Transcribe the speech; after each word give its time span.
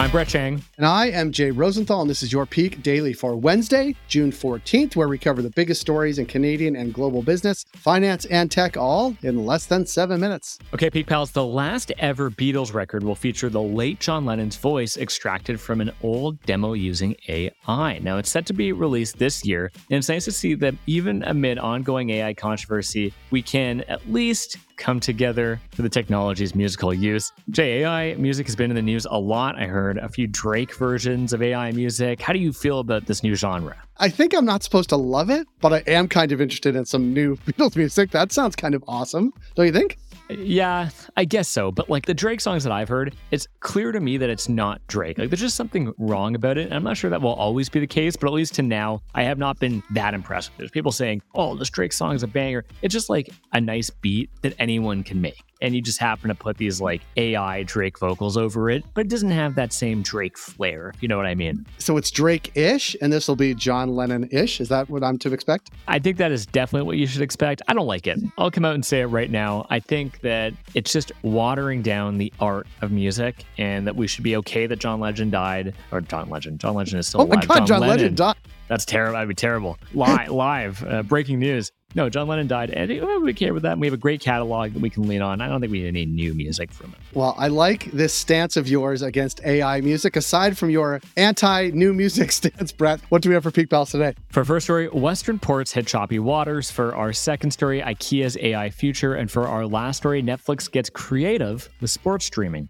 I'm 0.00 0.10
Brett 0.10 0.28
Chang. 0.28 0.62
And 0.78 0.86
I 0.86 1.08
am 1.08 1.30
Jay 1.30 1.50
Rosenthal, 1.50 2.00
and 2.00 2.08
this 2.08 2.22
is 2.22 2.32
your 2.32 2.46
Peak 2.46 2.82
Daily 2.82 3.12
for 3.12 3.36
Wednesday, 3.36 3.94
June 4.08 4.32
14th, 4.32 4.96
where 4.96 5.08
we 5.08 5.18
cover 5.18 5.42
the 5.42 5.50
biggest 5.50 5.82
stories 5.82 6.18
in 6.18 6.24
Canadian 6.24 6.74
and 6.74 6.94
global 6.94 7.20
business, 7.20 7.66
finance, 7.76 8.24
and 8.24 8.50
tech, 8.50 8.78
all 8.78 9.14
in 9.20 9.44
less 9.44 9.66
than 9.66 9.84
seven 9.84 10.18
minutes. 10.18 10.58
Okay, 10.72 10.88
Peak 10.88 11.06
Pals, 11.06 11.32
the 11.32 11.44
last 11.44 11.92
ever 11.98 12.30
Beatles 12.30 12.72
record 12.72 13.04
will 13.04 13.14
feature 13.14 13.50
the 13.50 13.60
late 13.60 14.00
John 14.00 14.24
Lennon's 14.24 14.56
voice 14.56 14.96
extracted 14.96 15.60
from 15.60 15.82
an 15.82 15.92
old 16.02 16.40
demo 16.46 16.72
using 16.72 17.14
AI. 17.28 17.98
Now, 17.98 18.16
it's 18.16 18.30
set 18.30 18.46
to 18.46 18.54
be 18.54 18.72
released 18.72 19.18
this 19.18 19.44
year, 19.44 19.70
and 19.90 19.98
it's 19.98 20.08
nice 20.08 20.24
to 20.24 20.32
see 20.32 20.54
that 20.54 20.76
even 20.86 21.22
amid 21.24 21.58
ongoing 21.58 22.08
AI 22.08 22.32
controversy, 22.32 23.12
we 23.30 23.42
can 23.42 23.82
at 23.82 24.10
least 24.10 24.56
come 24.80 24.98
together 24.98 25.60
for 25.70 25.82
the 25.82 25.88
technology's 25.88 26.54
musical 26.54 26.92
use. 26.92 27.32
Jay, 27.50 27.82
AI 27.82 28.14
music 28.14 28.46
has 28.46 28.56
been 28.56 28.70
in 28.70 28.74
the 28.74 28.82
news 28.82 29.06
a 29.08 29.18
lot. 29.18 29.56
I 29.56 29.66
heard 29.66 29.98
a 29.98 30.08
few 30.08 30.26
Drake 30.26 30.74
versions 30.74 31.32
of 31.32 31.42
AI 31.42 31.70
music. 31.70 32.20
How 32.20 32.32
do 32.32 32.40
you 32.40 32.52
feel 32.52 32.80
about 32.80 33.06
this 33.06 33.22
new 33.22 33.36
genre? 33.36 33.76
I 34.02 34.08
think 34.08 34.34
I'm 34.34 34.46
not 34.46 34.62
supposed 34.62 34.88
to 34.88 34.96
love 34.96 35.28
it, 35.28 35.46
but 35.60 35.74
I 35.74 35.82
am 35.86 36.08
kind 36.08 36.32
of 36.32 36.40
interested 36.40 36.74
in 36.74 36.86
some 36.86 37.12
new 37.12 37.36
Beatles 37.46 37.76
music. 37.76 38.10
That 38.12 38.32
sounds 38.32 38.56
kind 38.56 38.74
of 38.74 38.82
awesome. 38.88 39.30
Don't 39.54 39.66
you 39.66 39.72
think? 39.72 39.98
Yeah, 40.30 40.88
I 41.18 41.26
guess 41.26 41.48
so. 41.48 41.70
But 41.70 41.90
like 41.90 42.06
the 42.06 42.14
Drake 42.14 42.40
songs 42.40 42.64
that 42.64 42.72
I've 42.72 42.88
heard, 42.88 43.14
it's 43.30 43.46
clear 43.60 43.92
to 43.92 44.00
me 44.00 44.16
that 44.16 44.30
it's 44.30 44.48
not 44.48 44.80
Drake. 44.86 45.18
Like 45.18 45.28
there's 45.28 45.40
just 45.40 45.56
something 45.56 45.92
wrong 45.98 46.34
about 46.34 46.56
it. 46.56 46.66
And 46.66 46.74
I'm 46.74 46.82
not 46.82 46.96
sure 46.96 47.10
that 47.10 47.20
will 47.20 47.34
always 47.34 47.68
be 47.68 47.78
the 47.78 47.86
case, 47.86 48.16
but 48.16 48.28
at 48.28 48.32
least 48.32 48.54
to 48.54 48.62
now, 48.62 49.02
I 49.14 49.24
have 49.24 49.36
not 49.36 49.58
been 49.58 49.82
that 49.90 50.14
impressed. 50.14 50.52
There's 50.56 50.70
people 50.70 50.92
saying, 50.92 51.20
oh, 51.34 51.54
this 51.54 51.68
Drake 51.68 51.92
song 51.92 52.14
is 52.14 52.22
a 52.22 52.26
banger. 52.26 52.64
It's 52.80 52.94
just 52.94 53.10
like 53.10 53.28
a 53.52 53.60
nice 53.60 53.90
beat 53.90 54.30
that 54.40 54.54
anyone 54.58 55.02
can 55.02 55.20
make 55.20 55.44
and 55.60 55.74
you 55.74 55.82
just 55.82 55.98
happen 55.98 56.28
to 56.28 56.34
put 56.34 56.56
these 56.56 56.80
like 56.80 57.02
AI 57.16 57.62
Drake 57.64 57.98
vocals 57.98 58.36
over 58.36 58.70
it, 58.70 58.84
but 58.94 59.06
it 59.06 59.08
doesn't 59.08 59.30
have 59.30 59.54
that 59.54 59.72
same 59.72 60.02
Drake 60.02 60.38
flair, 60.38 60.92
you 61.00 61.08
know 61.08 61.16
what 61.16 61.26
I 61.26 61.34
mean? 61.34 61.66
So 61.78 61.96
it's 61.96 62.10
Drake 62.10 62.56
ish, 62.56 62.96
and 63.00 63.12
this 63.12 63.28
will 63.28 63.36
be 63.36 63.54
John 63.54 63.94
Lennon 63.94 64.28
ish. 64.30 64.60
Is 64.60 64.68
that 64.68 64.88
what 64.88 65.02
I'm 65.02 65.18
to 65.18 65.32
expect? 65.32 65.70
I 65.88 65.98
think 65.98 66.16
that 66.18 66.32
is 66.32 66.46
definitely 66.46 66.86
what 66.86 66.96
you 66.96 67.06
should 67.06 67.22
expect. 67.22 67.62
I 67.68 67.74
don't 67.74 67.86
like 67.86 68.06
it. 68.06 68.18
I'll 68.38 68.50
come 68.50 68.64
out 68.64 68.74
and 68.74 68.84
say 68.84 69.00
it 69.00 69.06
right 69.06 69.30
now. 69.30 69.66
I 69.70 69.80
think 69.80 70.20
that 70.20 70.52
it's 70.74 70.92
just 70.92 71.12
watering 71.22 71.82
down 71.82 72.18
the 72.18 72.32
art 72.40 72.66
of 72.80 72.90
music 72.90 73.44
and 73.58 73.86
that 73.86 73.96
we 73.96 74.06
should 74.06 74.24
be 74.24 74.36
okay 74.36 74.66
that 74.66 74.78
John 74.78 75.00
Legend 75.00 75.32
died, 75.32 75.74
or 75.92 76.00
John 76.00 76.30
Legend. 76.30 76.60
John 76.60 76.74
Legend 76.74 77.00
is 77.00 77.08
still 77.08 77.22
oh 77.22 77.24
alive. 77.24 77.44
Oh 77.44 77.46
my 77.48 77.54
God, 77.54 77.66
John, 77.66 77.80
John 77.80 77.88
Legend 77.88 78.16
died. 78.16 78.36
That's 78.68 78.84
terrible. 78.84 79.14
That'd 79.14 79.28
be 79.28 79.34
terrible. 79.34 79.78
Live, 79.94 80.28
live, 80.30 80.84
uh, 80.84 81.02
breaking 81.02 81.40
news. 81.40 81.72
No, 81.94 82.08
John 82.08 82.28
Lennon 82.28 82.46
died, 82.46 82.70
and 82.70 82.88
we 83.22 83.34
care 83.34 83.50
about 83.50 83.62
that. 83.62 83.78
we 83.78 83.86
have 83.86 83.94
a 83.94 83.96
great 83.96 84.20
catalog 84.20 84.72
that 84.74 84.80
we 84.80 84.90
can 84.90 85.08
lean 85.08 85.22
on. 85.22 85.40
I 85.40 85.48
don't 85.48 85.60
think 85.60 85.72
we 85.72 85.80
need 85.82 85.88
any 85.88 86.06
new 86.06 86.34
music 86.34 86.70
from 86.70 86.90
him. 86.90 87.00
Well, 87.14 87.34
I 87.36 87.48
like 87.48 87.90
this 87.90 88.14
stance 88.14 88.56
of 88.56 88.68
yours 88.68 89.02
against 89.02 89.40
AI 89.44 89.80
music. 89.80 90.14
Aside 90.14 90.56
from 90.56 90.70
your 90.70 91.00
anti-new 91.16 91.92
music 91.92 92.30
stance, 92.40 92.70
Brett, 92.70 93.00
what 93.08 93.22
do 93.22 93.28
we 93.28 93.34
have 93.34 93.42
for 93.42 93.50
Peak 93.50 93.70
Pals 93.70 93.90
today? 93.90 94.14
For 94.30 94.44
first 94.44 94.66
story, 94.66 94.86
Western 94.88 95.40
ports 95.40 95.72
hit 95.72 95.88
choppy 95.88 96.20
waters. 96.20 96.70
For 96.70 96.94
our 96.94 97.12
second 97.12 97.50
story, 97.50 97.80
IKEA's 97.82 98.36
AI 98.40 98.70
future, 98.70 99.14
and 99.14 99.28
for 99.28 99.48
our 99.48 99.66
last 99.66 99.96
story, 99.98 100.22
Netflix 100.22 100.70
gets 100.70 100.90
creative 100.90 101.68
with 101.80 101.90
sports 101.90 102.24
streaming. 102.26 102.68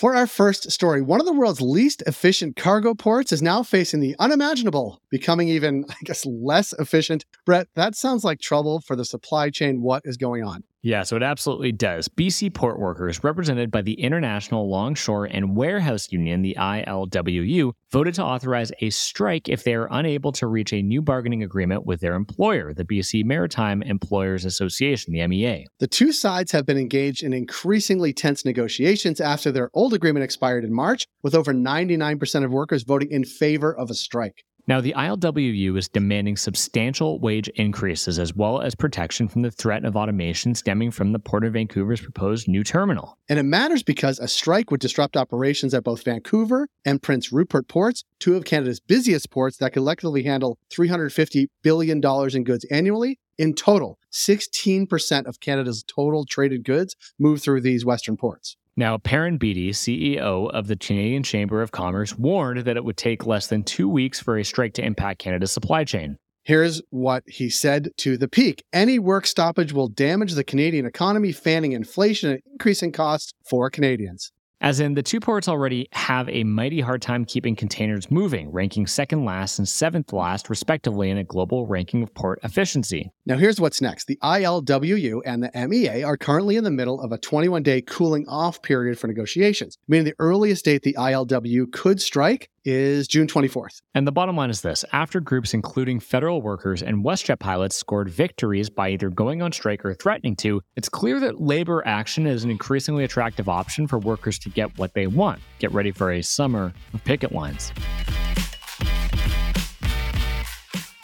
For 0.00 0.14
our 0.16 0.26
first 0.26 0.70
story, 0.70 1.02
one 1.02 1.20
of 1.20 1.26
the 1.26 1.32
world's 1.34 1.60
least 1.60 2.02
efficient 2.06 2.56
cargo 2.56 2.94
ports 2.94 3.32
is 3.32 3.42
now 3.42 3.62
facing 3.62 4.00
the 4.00 4.16
unimaginable, 4.18 5.02
becoming 5.10 5.48
even, 5.50 5.84
I 5.90 5.94
guess, 6.06 6.24
less 6.24 6.72
efficient. 6.78 7.26
Brett, 7.44 7.68
that 7.74 7.94
sounds 7.94 8.24
like 8.24 8.40
trouble 8.40 8.80
for 8.80 8.96
the 8.96 9.04
supply 9.04 9.50
chain. 9.50 9.82
What 9.82 10.00
is 10.06 10.16
going 10.16 10.42
on? 10.42 10.64
Yeah, 10.82 11.02
so 11.02 11.16
it 11.16 11.22
absolutely 11.22 11.72
does. 11.72 12.08
BC 12.08 12.54
port 12.54 12.78
workers, 12.78 13.22
represented 13.22 13.70
by 13.70 13.82
the 13.82 14.00
International 14.00 14.70
Longshore 14.70 15.26
and 15.26 15.54
Warehouse 15.54 16.10
Union, 16.10 16.40
the 16.40 16.56
ILWU, 16.58 17.72
voted 17.92 18.14
to 18.14 18.24
authorize 18.24 18.72
a 18.80 18.88
strike 18.88 19.48
if 19.48 19.62
they 19.62 19.74
are 19.74 19.88
unable 19.90 20.32
to 20.32 20.46
reach 20.46 20.72
a 20.72 20.80
new 20.80 21.02
bargaining 21.02 21.42
agreement 21.42 21.84
with 21.84 22.00
their 22.00 22.14
employer, 22.14 22.72
the 22.72 22.84
BC 22.84 23.24
Maritime 23.24 23.82
Employers 23.82 24.46
Association, 24.46 25.12
the 25.12 25.26
MEA. 25.26 25.66
The 25.80 25.86
two 25.86 26.12
sides 26.12 26.52
have 26.52 26.64
been 26.64 26.78
engaged 26.78 27.22
in 27.22 27.34
increasingly 27.34 28.14
tense 28.14 28.46
negotiations 28.46 29.20
after 29.20 29.52
their 29.52 29.70
old 29.74 29.92
agreement 29.92 30.24
expired 30.24 30.64
in 30.64 30.72
March, 30.72 31.06
with 31.22 31.34
over 31.34 31.52
99% 31.52 32.44
of 32.44 32.52
workers 32.52 32.84
voting 32.84 33.10
in 33.10 33.24
favor 33.24 33.76
of 33.76 33.90
a 33.90 33.94
strike. 33.94 34.44
Now, 34.70 34.80
the 34.80 34.94
ILWU 34.96 35.76
is 35.76 35.88
demanding 35.88 36.36
substantial 36.36 37.18
wage 37.18 37.48
increases 37.56 38.20
as 38.20 38.36
well 38.36 38.60
as 38.60 38.76
protection 38.76 39.26
from 39.26 39.42
the 39.42 39.50
threat 39.50 39.84
of 39.84 39.96
automation 39.96 40.54
stemming 40.54 40.92
from 40.92 41.10
the 41.10 41.18
Port 41.18 41.44
of 41.44 41.54
Vancouver's 41.54 42.00
proposed 42.00 42.46
new 42.46 42.62
terminal. 42.62 43.18
And 43.28 43.40
it 43.40 43.42
matters 43.42 43.82
because 43.82 44.20
a 44.20 44.28
strike 44.28 44.70
would 44.70 44.78
disrupt 44.78 45.16
operations 45.16 45.74
at 45.74 45.82
both 45.82 46.04
Vancouver 46.04 46.68
and 46.84 47.02
Prince 47.02 47.32
Rupert 47.32 47.66
ports, 47.66 48.04
two 48.20 48.36
of 48.36 48.44
Canada's 48.44 48.78
busiest 48.78 49.32
ports 49.32 49.56
that 49.56 49.72
collectively 49.72 50.22
handle 50.22 50.56
$350 50.72 51.48
billion 51.62 52.00
in 52.00 52.44
goods 52.44 52.64
annually. 52.66 53.18
In 53.38 53.54
total, 53.54 53.98
16% 54.12 55.26
of 55.26 55.40
Canada's 55.40 55.82
total 55.82 56.24
traded 56.24 56.62
goods 56.62 56.94
move 57.18 57.42
through 57.42 57.62
these 57.62 57.84
Western 57.84 58.16
ports. 58.16 58.56
Now, 58.80 58.96
Perrin 58.96 59.36
Beatty, 59.36 59.72
CEO 59.72 60.48
of 60.52 60.66
the 60.66 60.74
Canadian 60.74 61.22
Chamber 61.22 61.60
of 61.60 61.70
Commerce, 61.70 62.16
warned 62.16 62.60
that 62.60 62.78
it 62.78 62.84
would 62.86 62.96
take 62.96 63.26
less 63.26 63.46
than 63.46 63.62
two 63.62 63.90
weeks 63.90 64.18
for 64.18 64.38
a 64.38 64.42
strike 64.42 64.72
to 64.72 64.82
impact 64.82 65.18
Canada's 65.18 65.52
supply 65.52 65.84
chain. 65.84 66.16
Here's 66.44 66.80
what 66.88 67.22
he 67.26 67.50
said 67.50 67.90
to 67.98 68.16
the 68.16 68.26
peak 68.26 68.64
Any 68.72 68.98
work 68.98 69.26
stoppage 69.26 69.74
will 69.74 69.88
damage 69.88 70.32
the 70.32 70.44
Canadian 70.44 70.86
economy, 70.86 71.30
fanning 71.30 71.72
inflation 71.72 72.30
and 72.30 72.40
increasing 72.52 72.90
costs 72.90 73.34
for 73.46 73.68
Canadians. 73.68 74.32
As 74.62 74.78
in, 74.78 74.92
the 74.92 75.02
two 75.02 75.20
ports 75.20 75.48
already 75.48 75.88
have 75.92 76.28
a 76.28 76.44
mighty 76.44 76.80
hard 76.80 77.00
time 77.00 77.24
keeping 77.24 77.56
containers 77.56 78.10
moving, 78.10 78.52
ranking 78.52 78.86
second 78.86 79.24
last 79.24 79.58
and 79.58 79.66
seventh 79.66 80.12
last, 80.12 80.50
respectively, 80.50 81.08
in 81.08 81.16
a 81.16 81.24
global 81.24 81.66
ranking 81.66 82.02
of 82.02 82.12
port 82.12 82.40
efficiency. 82.42 83.10
Now, 83.24 83.38
here's 83.38 83.58
what's 83.58 83.80
next. 83.80 84.06
The 84.06 84.18
ILWU 84.22 85.22
and 85.24 85.42
the 85.42 85.66
MEA 85.68 86.02
are 86.02 86.18
currently 86.18 86.56
in 86.56 86.64
the 86.64 86.70
middle 86.70 87.00
of 87.00 87.10
a 87.10 87.16
21 87.16 87.62
day 87.62 87.80
cooling 87.80 88.28
off 88.28 88.60
period 88.60 88.98
for 88.98 89.06
negotiations, 89.06 89.78
meaning 89.88 90.04
the 90.04 90.14
earliest 90.18 90.66
date 90.66 90.82
the 90.82 90.96
ILWU 90.98 91.72
could 91.72 92.02
strike 92.02 92.50
is 92.64 93.08
June 93.08 93.26
24th. 93.26 93.80
And 93.94 94.06
the 94.06 94.12
bottom 94.12 94.36
line 94.36 94.50
is 94.50 94.60
this 94.60 94.84
after 94.92 95.20
groups 95.20 95.54
including 95.54 96.00
federal 96.00 96.42
workers 96.42 96.82
and 96.82 97.04
WestJet 97.04 97.38
pilots 97.38 97.76
scored 97.76 98.10
victories 98.10 98.70
by 98.70 98.90
either 98.90 99.10
going 99.10 99.42
on 99.42 99.52
strike 99.52 99.84
or 99.84 99.94
threatening 99.94 100.36
to, 100.36 100.62
it's 100.76 100.88
clear 100.88 101.20
that 101.20 101.40
labor 101.40 101.82
action 101.86 102.26
is 102.26 102.44
an 102.44 102.50
increasingly 102.50 103.04
attractive 103.04 103.48
option 103.48 103.86
for 103.86 103.98
workers 103.98 104.38
to 104.40 104.50
get 104.50 104.78
what 104.78 104.94
they 104.94 105.06
want. 105.06 105.40
Get 105.58 105.72
ready 105.72 105.92
for 105.92 106.12
a 106.12 106.22
summer 106.22 106.72
of 106.92 107.04
picket 107.04 107.32
lines. 107.32 107.72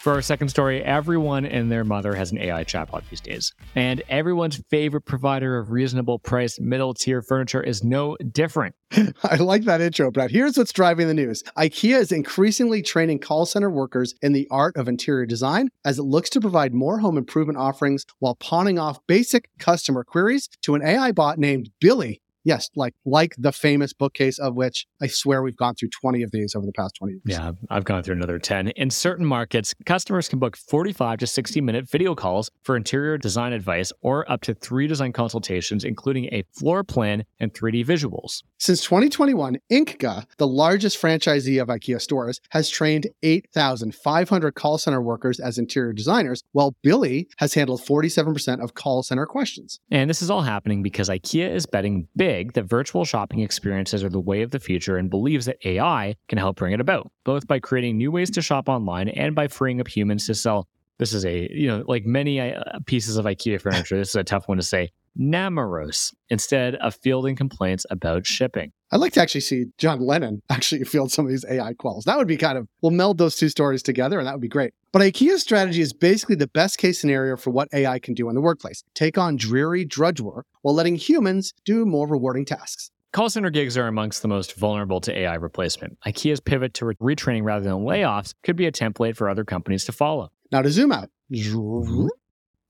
For 0.06 0.12
our 0.12 0.22
second 0.22 0.50
story, 0.50 0.84
everyone 0.84 1.44
and 1.44 1.68
their 1.68 1.82
mother 1.82 2.14
has 2.14 2.30
an 2.30 2.38
AI 2.38 2.62
chatbot 2.62 3.02
these 3.10 3.20
days. 3.20 3.52
And 3.74 4.04
everyone's 4.08 4.62
favorite 4.70 5.00
provider 5.00 5.58
of 5.58 5.72
reasonable 5.72 6.20
priced 6.20 6.60
middle 6.60 6.94
tier 6.94 7.22
furniture 7.22 7.60
is 7.60 7.82
no 7.82 8.16
different. 8.30 8.76
I 9.24 9.34
like 9.34 9.64
that 9.64 9.80
intro, 9.80 10.12
Brad. 10.12 10.30
Here's 10.30 10.56
what's 10.56 10.72
driving 10.72 11.08
the 11.08 11.14
news 11.14 11.42
IKEA 11.58 11.98
is 11.98 12.12
increasingly 12.12 12.82
training 12.82 13.18
call 13.18 13.46
center 13.46 13.68
workers 13.68 14.14
in 14.22 14.32
the 14.32 14.46
art 14.48 14.76
of 14.76 14.86
interior 14.86 15.26
design 15.26 15.70
as 15.84 15.98
it 15.98 16.04
looks 16.04 16.30
to 16.30 16.40
provide 16.40 16.72
more 16.72 17.00
home 17.00 17.18
improvement 17.18 17.58
offerings 17.58 18.06
while 18.20 18.36
pawning 18.36 18.78
off 18.78 19.04
basic 19.08 19.50
customer 19.58 20.04
queries 20.04 20.48
to 20.62 20.76
an 20.76 20.86
AI 20.86 21.10
bot 21.10 21.36
named 21.36 21.70
Billy 21.80 22.22
yes, 22.46 22.70
like 22.76 22.94
like 23.04 23.34
the 23.36 23.52
famous 23.52 23.92
bookcase 23.92 24.38
of 24.38 24.54
which 24.54 24.86
I 25.02 25.08
swear 25.08 25.42
we've 25.42 25.56
gone 25.56 25.74
through 25.74 25.90
20 25.90 26.22
of 26.22 26.30
these 26.30 26.54
over 26.54 26.64
the 26.64 26.72
past 26.72 26.94
20 26.94 27.14
years. 27.14 27.22
Yeah, 27.26 27.52
I've 27.68 27.84
gone 27.84 28.02
through 28.02 28.14
another 28.14 28.38
10. 28.38 28.68
In 28.68 28.88
certain 28.88 29.26
markets, 29.26 29.74
customers 29.84 30.28
can 30.28 30.38
book 30.38 30.56
45 30.56 31.18
to 31.18 31.26
60 31.26 31.60
minute 31.60 31.90
video 31.90 32.14
calls 32.14 32.50
for 32.62 32.76
interior 32.76 33.18
design 33.18 33.52
advice 33.52 33.92
or 34.00 34.30
up 34.30 34.40
to 34.42 34.54
three 34.54 34.86
design 34.86 35.12
consultations, 35.12 35.84
including 35.84 36.26
a 36.26 36.44
floor 36.52 36.84
plan 36.84 37.24
and 37.40 37.52
3D 37.52 37.84
visuals. 37.84 38.42
Since 38.58 38.82
2021, 38.84 39.58
Ingka, 39.70 40.24
the 40.38 40.46
largest 40.46 41.00
franchisee 41.02 41.60
of 41.60 41.68
IKEA 41.68 42.00
stores, 42.00 42.40
has 42.50 42.70
trained 42.70 43.08
8,500 43.22 44.54
call 44.54 44.78
center 44.78 45.02
workers 45.02 45.40
as 45.40 45.58
interior 45.58 45.92
designers, 45.92 46.44
while 46.52 46.76
Billy 46.82 47.28
has 47.38 47.54
handled 47.54 47.80
47% 47.84 48.62
of 48.62 48.74
call 48.74 49.02
center 49.02 49.26
questions. 49.26 49.80
And 49.90 50.08
this 50.08 50.22
is 50.22 50.30
all 50.30 50.42
happening 50.42 50.82
because 50.82 51.08
IKEA 51.08 51.50
is 51.50 51.66
betting 51.66 52.06
big 52.14 52.35
that 52.44 52.64
virtual 52.64 53.04
shopping 53.04 53.40
experiences 53.40 54.02
are 54.04 54.08
the 54.08 54.20
way 54.20 54.42
of 54.42 54.50
the 54.50 54.60
future 54.60 54.96
and 54.96 55.10
believes 55.10 55.46
that 55.46 55.58
AI 55.64 56.16
can 56.28 56.38
help 56.38 56.56
bring 56.56 56.72
it 56.72 56.80
about, 56.80 57.10
both 57.24 57.46
by 57.46 57.58
creating 57.58 57.96
new 57.96 58.10
ways 58.10 58.30
to 58.32 58.42
shop 58.42 58.68
online 58.68 59.08
and 59.08 59.34
by 59.34 59.48
freeing 59.48 59.80
up 59.80 59.88
humans 59.88 60.26
to 60.26 60.34
sell. 60.34 60.68
This 60.98 61.12
is 61.12 61.24
a, 61.24 61.48
you 61.52 61.68
know, 61.68 61.84
like 61.86 62.04
many 62.04 62.40
uh, 62.40 62.62
pieces 62.86 63.16
of 63.16 63.26
IKEA 63.26 63.60
furniture, 63.60 63.98
this 63.98 64.10
is 64.10 64.16
a 64.16 64.24
tough 64.24 64.48
one 64.48 64.56
to 64.56 64.62
say 64.62 64.90
Namoros 65.18 66.14
instead 66.28 66.74
of 66.76 66.94
fielding 66.94 67.36
complaints 67.36 67.86
about 67.90 68.26
shipping. 68.26 68.72
I'd 68.92 69.00
like 69.00 69.12
to 69.14 69.20
actually 69.20 69.40
see 69.40 69.66
John 69.78 70.00
Lennon 70.00 70.42
actually 70.50 70.84
field 70.84 71.10
some 71.10 71.24
of 71.24 71.30
these 71.30 71.44
AI 71.48 71.74
quals. 71.74 72.04
That 72.04 72.16
would 72.18 72.28
be 72.28 72.36
kind 72.36 72.56
of, 72.56 72.68
we'll 72.82 72.92
meld 72.92 73.18
those 73.18 73.36
two 73.36 73.48
stories 73.48 73.82
together 73.82 74.18
and 74.18 74.26
that 74.26 74.32
would 74.32 74.40
be 74.40 74.48
great. 74.48 74.74
But 74.92 75.02
IKEA's 75.02 75.42
strategy 75.42 75.80
is 75.80 75.92
basically 75.92 76.36
the 76.36 76.46
best 76.46 76.78
case 76.78 76.98
scenario 76.98 77.36
for 77.36 77.50
what 77.50 77.68
AI 77.72 77.98
can 77.98 78.14
do 78.14 78.28
in 78.28 78.34
the 78.34 78.40
workplace 78.40 78.82
take 78.94 79.18
on 79.18 79.36
dreary 79.36 79.84
drudge 79.84 80.20
work 80.20 80.46
while 80.62 80.74
letting 80.74 80.96
humans 80.96 81.52
do 81.64 81.84
more 81.84 82.06
rewarding 82.06 82.44
tasks. 82.44 82.90
Call 83.12 83.30
center 83.30 83.50
gigs 83.50 83.78
are 83.78 83.86
amongst 83.86 84.22
the 84.22 84.28
most 84.28 84.54
vulnerable 84.56 85.00
to 85.00 85.18
AI 85.18 85.34
replacement. 85.34 85.98
IKEA's 86.06 86.40
pivot 86.40 86.74
to 86.74 86.84
retraining 86.84 87.44
rather 87.44 87.64
than 87.64 87.84
layoffs 87.84 88.34
could 88.42 88.56
be 88.56 88.66
a 88.66 88.72
template 88.72 89.16
for 89.16 89.28
other 89.28 89.44
companies 89.44 89.84
to 89.86 89.92
follow. 89.92 90.30
Now 90.52 90.62
to 90.62 90.70
zoom 90.70 90.92
out. 90.92 91.08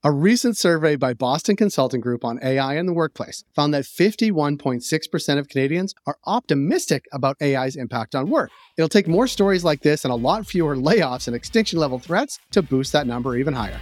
A 0.06 0.12
recent 0.12 0.56
survey 0.56 0.94
by 0.94 1.14
Boston 1.14 1.56
Consulting 1.56 2.00
Group 2.00 2.24
on 2.24 2.38
AI 2.40 2.76
in 2.76 2.86
the 2.86 2.92
workplace 2.92 3.42
found 3.56 3.74
that 3.74 3.82
51.6% 3.82 5.38
of 5.38 5.48
Canadians 5.48 5.96
are 6.06 6.16
optimistic 6.26 7.06
about 7.12 7.36
AI's 7.42 7.74
impact 7.74 8.14
on 8.14 8.30
work. 8.30 8.52
It'll 8.78 8.88
take 8.88 9.08
more 9.08 9.26
stories 9.26 9.64
like 9.64 9.82
this 9.82 10.04
and 10.04 10.12
a 10.12 10.14
lot 10.14 10.46
fewer 10.46 10.76
layoffs 10.76 11.26
and 11.26 11.34
extinction 11.34 11.80
level 11.80 11.98
threats 11.98 12.38
to 12.52 12.62
boost 12.62 12.92
that 12.92 13.08
number 13.08 13.36
even 13.36 13.52
higher. 13.52 13.80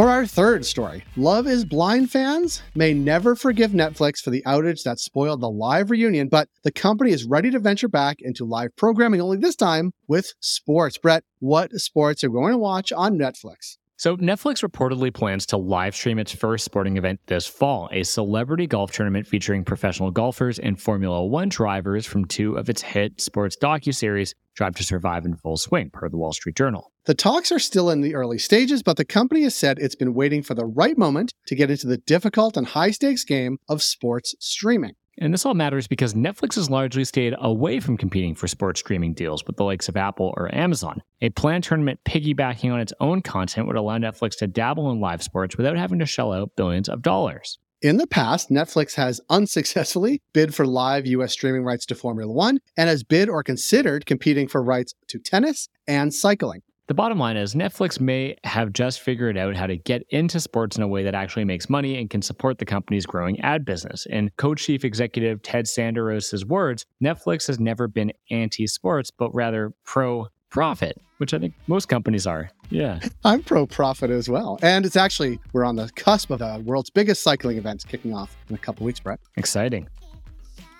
For 0.00 0.08
our 0.08 0.24
third 0.24 0.64
story, 0.64 1.04
Love 1.14 1.46
is 1.46 1.66
Blind 1.66 2.10
fans 2.10 2.62
may 2.74 2.94
never 2.94 3.36
forgive 3.36 3.72
Netflix 3.72 4.22
for 4.22 4.30
the 4.30 4.42
outage 4.46 4.82
that 4.84 4.98
spoiled 4.98 5.42
the 5.42 5.50
live 5.50 5.90
reunion, 5.90 6.28
but 6.28 6.48
the 6.64 6.72
company 6.72 7.10
is 7.10 7.26
ready 7.26 7.50
to 7.50 7.58
venture 7.58 7.86
back 7.86 8.16
into 8.20 8.46
live 8.46 8.74
programming, 8.76 9.20
only 9.20 9.36
this 9.36 9.56
time 9.56 9.92
with 10.08 10.32
sports. 10.40 10.96
Brett, 10.96 11.24
what 11.40 11.72
sports 11.72 12.24
are 12.24 12.30
we 12.30 12.40
going 12.40 12.52
to 12.52 12.58
watch 12.58 12.92
on 12.92 13.18
Netflix? 13.18 13.76
So, 14.00 14.16
Netflix 14.16 14.66
reportedly 14.66 15.12
plans 15.12 15.44
to 15.44 15.58
live 15.58 15.94
stream 15.94 16.18
its 16.18 16.32
first 16.32 16.64
sporting 16.64 16.96
event 16.96 17.20
this 17.26 17.46
fall, 17.46 17.86
a 17.92 18.02
celebrity 18.02 18.66
golf 18.66 18.92
tournament 18.92 19.26
featuring 19.26 19.62
professional 19.62 20.10
golfers 20.10 20.58
and 20.58 20.80
Formula 20.80 21.22
One 21.26 21.50
drivers 21.50 22.06
from 22.06 22.24
two 22.24 22.56
of 22.56 22.70
its 22.70 22.80
hit 22.80 23.20
sports 23.20 23.58
docuseries, 23.58 24.32
Drive 24.54 24.74
to 24.76 24.84
Survive 24.84 25.26
and 25.26 25.38
Full 25.38 25.58
Swing, 25.58 25.90
per 25.90 26.08
the 26.08 26.16
Wall 26.16 26.32
Street 26.32 26.56
Journal. 26.56 26.90
The 27.04 27.14
talks 27.14 27.52
are 27.52 27.58
still 27.58 27.90
in 27.90 28.00
the 28.00 28.14
early 28.14 28.38
stages, 28.38 28.82
but 28.82 28.96
the 28.96 29.04
company 29.04 29.42
has 29.42 29.54
said 29.54 29.78
it's 29.78 29.96
been 29.96 30.14
waiting 30.14 30.42
for 30.42 30.54
the 30.54 30.64
right 30.64 30.96
moment 30.96 31.34
to 31.48 31.54
get 31.54 31.70
into 31.70 31.86
the 31.86 31.98
difficult 31.98 32.56
and 32.56 32.68
high 32.68 32.92
stakes 32.92 33.24
game 33.24 33.58
of 33.68 33.82
sports 33.82 34.34
streaming. 34.40 34.94
And 35.20 35.34
this 35.34 35.44
all 35.44 35.52
matters 35.52 35.86
because 35.86 36.14
Netflix 36.14 36.54
has 36.54 36.70
largely 36.70 37.04
stayed 37.04 37.34
away 37.38 37.78
from 37.78 37.98
competing 37.98 38.34
for 38.34 38.48
sports 38.48 38.80
streaming 38.80 39.12
deals 39.12 39.44
with 39.46 39.56
the 39.56 39.64
likes 39.64 39.86
of 39.86 39.96
Apple 39.98 40.32
or 40.38 40.52
Amazon. 40.54 41.02
A 41.20 41.28
planned 41.28 41.64
tournament 41.64 42.00
piggybacking 42.06 42.72
on 42.72 42.80
its 42.80 42.94
own 43.00 43.20
content 43.20 43.66
would 43.66 43.76
allow 43.76 43.98
Netflix 43.98 44.38
to 44.38 44.46
dabble 44.46 44.90
in 44.90 44.98
live 44.98 45.22
sports 45.22 45.58
without 45.58 45.76
having 45.76 45.98
to 45.98 46.06
shell 46.06 46.32
out 46.32 46.56
billions 46.56 46.88
of 46.88 47.02
dollars. 47.02 47.58
In 47.82 47.98
the 47.98 48.06
past, 48.06 48.50
Netflix 48.50 48.94
has 48.94 49.20
unsuccessfully 49.30 50.22
bid 50.32 50.54
for 50.54 50.66
live 50.66 51.06
US 51.06 51.32
streaming 51.32 51.64
rights 51.64 51.84
to 51.86 51.94
Formula 51.94 52.32
One 52.32 52.58
and 52.78 52.88
has 52.88 53.04
bid 53.04 53.28
or 53.28 53.42
considered 53.42 54.06
competing 54.06 54.48
for 54.48 54.62
rights 54.62 54.94
to 55.08 55.18
tennis 55.18 55.68
and 55.86 56.14
cycling. 56.14 56.62
The 56.90 56.94
bottom 56.94 57.20
line 57.20 57.36
is 57.36 57.54
Netflix 57.54 58.00
may 58.00 58.34
have 58.42 58.72
just 58.72 58.98
figured 58.98 59.38
out 59.38 59.54
how 59.54 59.68
to 59.68 59.76
get 59.76 60.02
into 60.10 60.40
sports 60.40 60.76
in 60.76 60.82
a 60.82 60.88
way 60.88 61.04
that 61.04 61.14
actually 61.14 61.44
makes 61.44 61.70
money 61.70 61.96
and 61.96 62.10
can 62.10 62.20
support 62.20 62.58
the 62.58 62.64
company's 62.64 63.06
growing 63.06 63.38
ad 63.42 63.64
business. 63.64 64.06
In 64.06 64.32
co-chief 64.38 64.84
executive 64.84 65.40
Ted 65.40 65.66
Sarandos' 65.66 66.44
words, 66.44 66.86
Netflix 67.00 67.46
has 67.46 67.60
never 67.60 67.86
been 67.86 68.12
anti-sports, 68.32 69.12
but 69.12 69.32
rather 69.32 69.72
pro-profit, 69.84 71.00
which 71.18 71.32
I 71.32 71.38
think 71.38 71.54
most 71.68 71.88
companies 71.88 72.26
are. 72.26 72.50
Yeah. 72.70 72.98
I'm 73.24 73.44
pro-profit 73.44 74.10
as 74.10 74.28
well. 74.28 74.58
And 74.60 74.84
it's 74.84 74.96
actually, 74.96 75.38
we're 75.52 75.64
on 75.64 75.76
the 75.76 75.92
cusp 75.94 76.32
of 76.32 76.40
the 76.40 76.60
world's 76.66 76.90
biggest 76.90 77.22
cycling 77.22 77.56
events 77.56 77.84
kicking 77.84 78.14
off 78.14 78.36
in 78.48 78.56
a 78.56 78.58
couple 78.58 78.84
weeks, 78.84 78.98
Brett. 78.98 79.20
Exciting. 79.36 79.88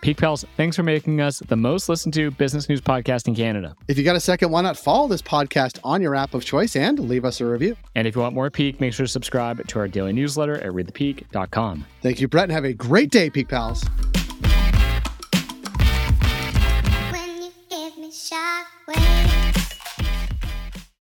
Peak 0.00 0.16
Pals, 0.16 0.46
thanks 0.56 0.76
for 0.76 0.82
making 0.82 1.20
us 1.20 1.40
the 1.40 1.56
most 1.56 1.88
listened 1.88 2.14
to 2.14 2.30
business 2.30 2.68
news 2.70 2.80
podcast 2.80 3.28
in 3.28 3.34
Canada. 3.34 3.76
If 3.86 3.98
you 3.98 4.04
got 4.04 4.16
a 4.16 4.20
second, 4.20 4.50
why 4.50 4.62
not 4.62 4.78
follow 4.78 5.08
this 5.08 5.20
podcast 5.20 5.78
on 5.84 6.00
your 6.00 6.14
app 6.14 6.32
of 6.32 6.42
choice 6.42 6.74
and 6.74 6.98
leave 6.98 7.26
us 7.26 7.40
a 7.42 7.44
review? 7.46 7.76
And 7.94 8.06
if 8.08 8.14
you 8.16 8.22
want 8.22 8.34
more 8.34 8.50
Peak, 8.50 8.80
make 8.80 8.94
sure 8.94 9.04
to 9.04 9.12
subscribe 9.12 9.66
to 9.66 9.78
our 9.78 9.88
daily 9.88 10.14
newsletter 10.14 10.54
at 10.54 10.72
readthepeak.com. 10.72 11.84
Thank 12.02 12.20
you, 12.20 12.28
Brett, 12.28 12.44
and 12.44 12.52
have 12.52 12.64
a 12.64 12.72
great 12.72 13.10
day, 13.10 13.28
Peak 13.28 13.48
Pals. 13.48 13.84
When 17.10 17.42
you 17.42 17.52
give 17.68 17.98
me 17.98 18.10
shockwave. 18.10 19.39